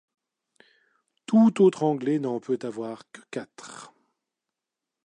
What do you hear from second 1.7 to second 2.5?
anglais n’en